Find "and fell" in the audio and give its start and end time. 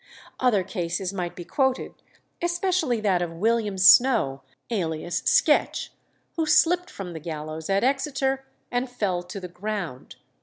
8.71-9.21